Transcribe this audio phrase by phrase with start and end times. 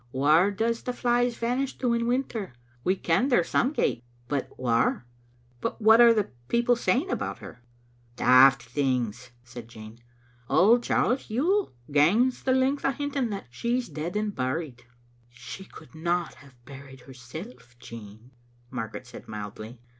[0.11, 2.55] Whaur does the flies vanish to in winter?
[2.83, 5.05] We ken they're some gait, but whaur?""
[5.61, 7.61] But what are the people saying about her?""
[8.15, 9.99] Daft things," said Jean."
[10.49, 14.85] Old Charles Yuill gangs the length o' hinting that she's dead and buried.""
[15.29, 18.31] She could not have buried herself, Jean,"
[18.71, 19.79] Margaret said, mildly.